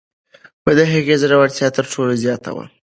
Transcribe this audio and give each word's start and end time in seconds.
د 0.77 0.79
هغې 0.91 1.15
زړورتیا 1.21 1.67
تر 1.77 1.85
ټولو 1.93 2.13
زیاته 2.23 2.49
وه. 2.55 2.65